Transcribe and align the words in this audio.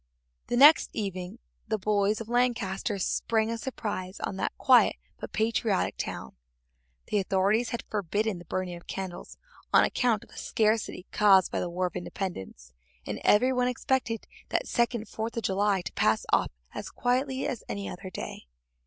The 0.47 0.57
next 0.57 0.89
evening 0.93 1.37
the 1.67 1.77
boys 1.77 2.19
of 2.19 2.27
Lancaster 2.27 2.97
sprang 2.97 3.51
a 3.51 3.57
surprise 3.59 4.19
on 4.21 4.35
that 4.37 4.57
quiet 4.57 4.95
but 5.19 5.31
patriotic 5.31 5.95
town. 5.95 6.35
The 7.09 7.19
authorities 7.19 7.69
had 7.69 7.83
forbidden 7.87 8.39
the 8.39 8.45
burning 8.45 8.75
of 8.75 8.87
candles 8.87 9.37
on 9.71 9.83
account 9.83 10.23
of 10.23 10.31
the 10.31 10.37
scarcity 10.39 11.05
caused 11.11 11.51
by 11.51 11.59
the 11.59 11.69
War 11.69 11.85
of 11.85 11.95
Independence, 11.95 12.73
and 13.05 13.21
every 13.23 13.53
one 13.53 13.67
expected 13.67 14.25
that 14.49 14.65
second 14.67 15.07
Fourth 15.07 15.37
of 15.37 15.43
July 15.43 15.83
to 15.83 15.93
pass 15.93 16.25
off 16.33 16.49
as 16.73 16.89
quietly 16.89 17.45
as 17.45 17.63
any 17.69 17.87
other 17.87 18.09
day. 18.09 18.47